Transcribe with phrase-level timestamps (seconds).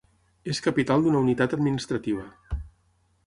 [0.53, 2.59] És capital d'una unitat administrativa.